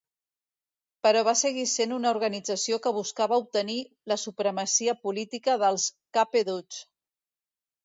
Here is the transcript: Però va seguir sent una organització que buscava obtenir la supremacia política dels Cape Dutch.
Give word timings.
Però 1.07 1.19
va 1.27 1.33
seguir 1.41 1.65
sent 1.71 1.93
una 1.97 2.09
organització 2.15 2.79
que 2.87 2.95
buscava 2.95 3.39
obtenir 3.43 3.77
la 4.13 4.19
supremacia 4.23 4.97
política 5.05 5.59
dels 5.67 5.89
Cape 6.21 6.45
Dutch. 6.53 6.83